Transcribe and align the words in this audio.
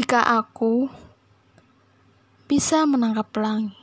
Jika 0.00 0.24
aku 0.24 0.88
bisa 2.48 2.88
menangkap 2.88 3.36
pelangi, 3.36 3.76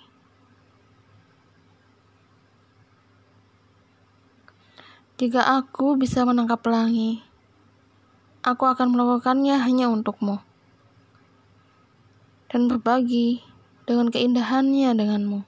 jika 5.22 5.46
aku 5.46 5.94
bisa 5.94 6.26
menangkap 6.26 6.58
pelangi, 6.66 7.22
aku 8.42 8.66
akan 8.66 8.98
melakukannya 8.98 9.62
hanya 9.62 9.94
untukmu 9.94 10.42
dan 12.50 12.66
berbagi 12.66 13.46
dengan 13.86 14.10
keindahannya 14.10 14.98
denganmu. 14.98 15.46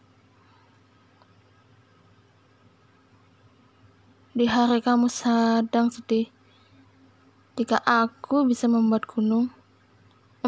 Di 4.37 4.45
hari 4.45 4.85
kamu 4.85 5.09
sedang 5.09 5.89
sedih, 5.89 6.29
jika 7.57 7.81
aku 7.81 8.45
bisa 8.45 8.69
membuat 8.69 9.09
gunung 9.09 9.49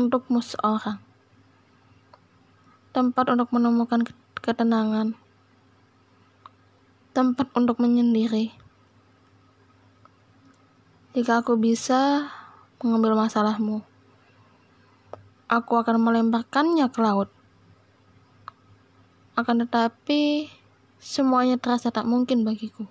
untukmu 0.02 0.41
seorang. 0.41 0.98
Tempat 2.90 3.38
untuk 3.38 3.54
menemukan 3.54 4.02
ketenangan. 4.41 5.14
Tempat 7.14 7.54
untuk 7.54 7.77
menyendiri. 7.77 8.50
Jika 11.14 11.46
aku 11.46 11.60
bisa 11.60 12.32
mengambil 12.82 13.14
masalahmu, 13.20 13.84
aku 15.52 15.74
akan 15.77 16.02
melemparkannya 16.02 16.88
ke 16.90 16.99
laut. 17.04 17.30
Akan 19.36 19.62
tetapi, 19.62 20.48
semuanya 20.98 21.60
terasa 21.60 21.91
tak 21.91 22.08
mungkin 22.08 22.48
bagiku. 22.48 22.88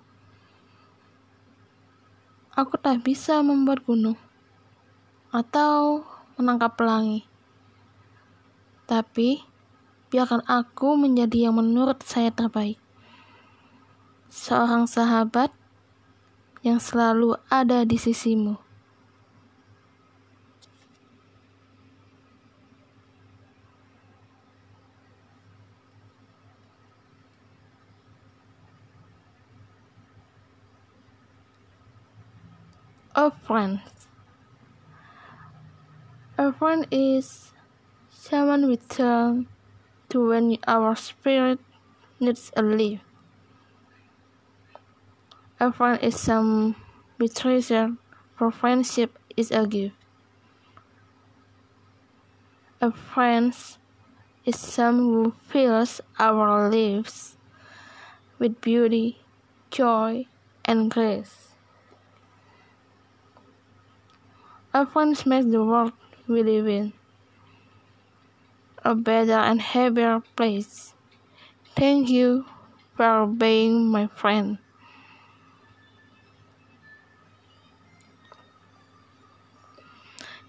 Aku 2.53 2.77
tak 2.77 3.01
bisa 3.01 3.41
membuat 3.41 3.81
gunung 3.83 4.19
atau 5.31 6.03
menangkap 6.41 6.73
pelangi. 6.73 7.23
Tapi, 8.89 9.45
biarkan 10.11 10.43
aku 10.49 10.99
menjadi 10.99 11.47
yang 11.47 11.55
menurut 11.61 12.03
saya 12.03 12.33
terbaik. 12.33 12.75
Seorang 14.27 14.89
sahabat 14.89 15.53
yang 16.65 16.81
selalu 16.81 17.37
ada 17.47 17.85
di 17.87 17.95
sisimu. 17.95 18.59
A 33.11 33.29
friend. 33.29 33.83
A 36.51 36.53
friend 36.53 36.85
is 36.91 37.53
someone 38.09 38.67
we 38.67 38.75
turn 38.75 39.07
um, 39.07 39.47
to 40.09 40.27
when 40.27 40.57
our 40.67 40.97
spirit 40.97 41.59
needs 42.19 42.51
a 42.57 42.61
lift. 42.61 43.05
A 45.61 45.71
friend 45.71 45.97
is 46.03 46.13
um, 46.27 46.75
some 46.75 46.75
we 47.17 47.29
treasure, 47.29 47.95
for 48.35 48.51
friendship 48.51 49.17
is 49.37 49.49
a 49.51 49.65
gift. 49.65 49.95
A 52.81 52.91
friend 52.91 53.55
is 54.43 54.59
some 54.59 54.97
who 54.97 55.33
fills 55.47 56.01
our 56.19 56.69
lives 56.69 57.37
with 58.39 58.59
beauty, 58.59 59.21
joy, 59.69 60.25
and 60.65 60.91
grace. 60.91 61.55
A 64.73 64.85
friend 64.85 65.15
makes 65.25 65.45
the 65.45 65.63
world 65.63 65.93
we 66.31 66.43
live 66.43 66.67
in 66.67 66.93
a 68.83 68.95
better 68.95 69.33
and 69.33 69.61
happier 69.61 70.21
place. 70.35 70.93
Thank 71.75 72.09
you 72.09 72.45
for 72.95 73.27
being 73.27 73.87
my 73.87 74.07
friend. 74.07 74.57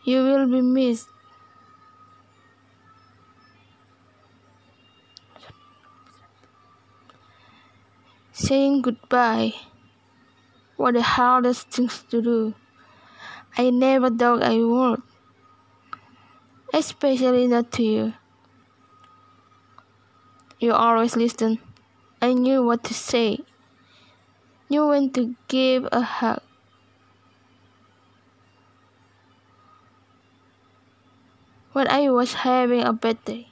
You 0.04 0.24
will 0.24 0.48
be 0.48 0.60
missed. 0.60 1.08
Saying 8.32 8.82
goodbye. 8.82 9.54
What 10.76 10.94
the 10.94 11.02
hardest 11.02 11.68
things 11.68 12.02
to 12.10 12.22
do. 12.22 12.54
I 13.56 13.70
never 13.70 14.10
thought 14.10 14.42
I 14.42 14.56
would 14.58 15.02
especially 16.72 17.46
not 17.46 17.70
to 17.72 17.82
you. 17.82 18.12
You 20.58 20.72
always 20.72 21.16
listen. 21.16 21.58
I 22.20 22.32
knew 22.32 22.62
what 22.62 22.84
to 22.84 22.94
say. 22.94 23.40
Knew 24.70 24.86
when 24.86 25.10
to 25.12 25.34
give 25.48 25.88
a 25.92 26.00
hug. 26.00 26.40
When 31.72 31.88
I 31.88 32.10
was 32.10 32.34
having 32.34 32.82
a 32.82 32.92
bad 32.92 33.24
day. 33.24 33.48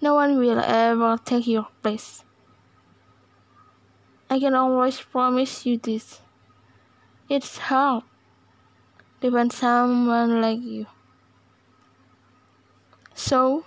No 0.00 0.14
one 0.14 0.38
will 0.38 0.60
ever 0.60 1.18
take 1.24 1.46
your 1.46 1.68
place. 1.82 2.24
I 4.28 4.38
can 4.38 4.54
always 4.54 5.00
promise 5.00 5.64
you 5.64 5.78
this. 5.78 6.20
It's 7.28 7.58
hard 7.58 8.04
to 9.20 9.30
someone 9.50 10.40
like 10.40 10.60
you. 10.60 10.86
So, 13.14 13.64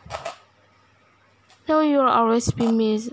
now 1.68 1.82
you'll 1.82 2.02
always 2.08 2.52
be 2.52 2.68
missed. 2.72 3.12